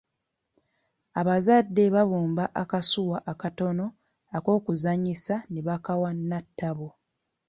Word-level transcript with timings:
Abazadde 1.19 1.83
baabumba 1.93 2.45
akasuwa 2.61 3.17
akatono 3.31 3.85
ak'okuzanyisa 4.37 5.35
ne 5.51 5.61
bakawa 5.67 6.09
Natabo. 6.29 6.89